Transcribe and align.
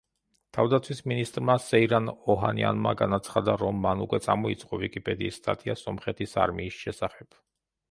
თავდაცვის 0.57 1.01
მინისტრმა 1.11 1.55
სეირან 1.65 2.07
ოჰანიანმა 2.35 2.95
განაცხადა, 3.03 3.55
რომ 3.65 3.79
მან 3.85 4.03
უკვე 4.07 4.21
წამოიწყო 4.29 4.83
ვიკიპედიის 4.87 5.41
სტატია 5.43 5.79
სომხეთის 5.85 6.37
არმიის 6.49 6.83
შესახებ. 6.83 7.41